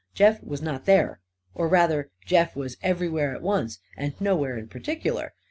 [0.15, 1.19] Jeff was not there.
[1.53, 5.35] Or rather, Jeff was everywhere at once and nowhere in particular.